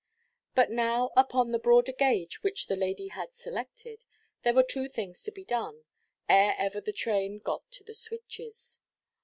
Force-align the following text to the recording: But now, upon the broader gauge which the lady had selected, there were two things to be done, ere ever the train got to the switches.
But 0.55 0.71
now, 0.71 1.11
upon 1.15 1.51
the 1.51 1.59
broader 1.59 1.91
gauge 1.91 2.41
which 2.41 2.65
the 2.65 2.75
lady 2.75 3.09
had 3.09 3.35
selected, 3.35 4.03
there 4.41 4.55
were 4.55 4.63
two 4.63 4.89
things 4.89 5.21
to 5.25 5.31
be 5.31 5.45
done, 5.45 5.83
ere 6.27 6.55
ever 6.57 6.81
the 6.81 6.91
train 6.91 7.37
got 7.37 7.69
to 7.69 7.83
the 7.83 7.93
switches. 7.93 8.79